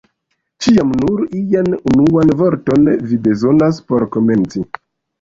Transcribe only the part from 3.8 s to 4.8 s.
por komenci!